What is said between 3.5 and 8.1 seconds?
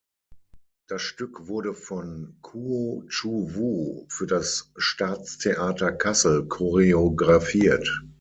Wu für das Staatstheater Kassel choreografiert.